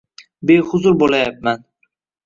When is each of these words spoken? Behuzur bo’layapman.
Behuzur 0.51 0.97
bo’layapman. 1.05 1.65